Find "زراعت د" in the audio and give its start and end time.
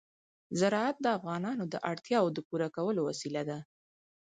0.59-1.07